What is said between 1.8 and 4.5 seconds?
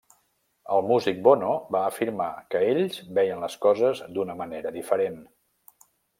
afirmar que ells veien les coses d'una